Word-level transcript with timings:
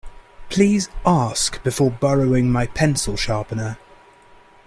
Please 0.49 0.89
ask 1.05 1.61
before 1.63 1.91
borrowing 1.91 2.51
my 2.51 2.65
pencil 2.65 3.15
sharpener. 3.15 3.77